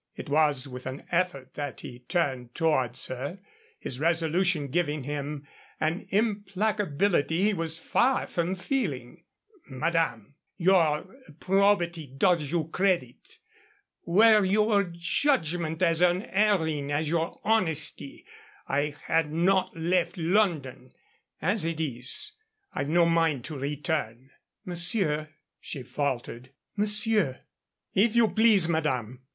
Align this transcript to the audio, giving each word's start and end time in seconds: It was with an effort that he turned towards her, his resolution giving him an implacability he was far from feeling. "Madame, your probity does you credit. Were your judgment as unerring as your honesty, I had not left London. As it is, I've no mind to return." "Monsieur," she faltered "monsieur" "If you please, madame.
It 0.15 0.29
was 0.31 0.67
with 0.67 0.87
an 0.87 1.03
effort 1.11 1.53
that 1.53 1.81
he 1.81 1.99
turned 1.99 2.55
towards 2.55 3.05
her, 3.05 3.37
his 3.77 3.99
resolution 3.99 4.69
giving 4.69 5.03
him 5.03 5.45
an 5.79 6.07
implacability 6.11 7.43
he 7.43 7.53
was 7.53 7.77
far 7.77 8.25
from 8.25 8.55
feeling. 8.55 9.25
"Madame, 9.69 10.33
your 10.57 11.05
probity 11.39 12.07
does 12.07 12.49
you 12.51 12.69
credit. 12.69 13.37
Were 14.03 14.43
your 14.43 14.85
judgment 14.91 15.83
as 15.83 16.01
unerring 16.01 16.91
as 16.91 17.07
your 17.07 17.39
honesty, 17.43 18.25
I 18.67 18.95
had 19.03 19.31
not 19.31 19.77
left 19.77 20.17
London. 20.17 20.93
As 21.43 21.63
it 21.63 21.79
is, 21.79 22.31
I've 22.73 22.89
no 22.89 23.05
mind 23.05 23.45
to 23.45 23.59
return." 23.59 24.31
"Monsieur," 24.65 25.29
she 25.59 25.83
faltered 25.83 26.49
"monsieur" 26.75 27.41
"If 27.93 28.15
you 28.15 28.29
please, 28.29 28.67
madame. 28.67 29.21